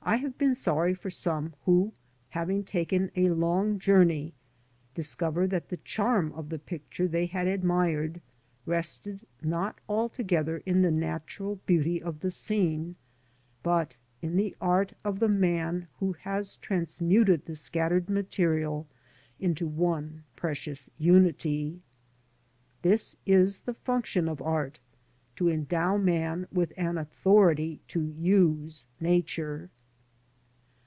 [0.00, 1.92] I have been sorry for some who,
[2.30, 4.32] having taken a long journey,
[4.94, 8.22] discover that the charm of the picture they had admired
[8.64, 12.96] rested not altogether in the natural beauty of the scene,
[13.62, 18.86] but in the art of the man who has transmuted the scattered material
[19.38, 21.82] into one precious unity.
[22.80, 24.80] This is the function of art,
[25.36, 29.68] to endow man with an authority to use Nature.